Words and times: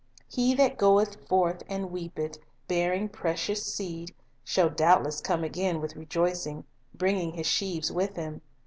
"He 0.27 0.55
that 0.55 0.79
goeth 0.79 1.27
forth 1.27 1.61
and 1.69 1.91
weepeth, 1.91 2.39
bearing 2.67 3.07
precious 3.07 3.63
seed, 3.63 4.15
shall 4.43 4.71
doubtless 4.71 5.21
come 5.21 5.43
again 5.43 5.79
with 5.79 5.95
rejoicing, 5.95 6.63
bringing 6.95 7.33
his 7.33 7.45
sheaves 7.45 7.91
with 7.91 8.15
him." 8.15 8.41